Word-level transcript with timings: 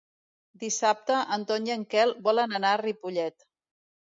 Dissabte 0.61 1.17
en 1.35 1.45
Ton 1.51 1.67
i 1.69 1.73
en 1.75 1.83
Quel 1.93 2.15
volen 2.29 2.59
anar 2.61 2.73
a 2.73 2.81
Ripollet. 2.85 3.51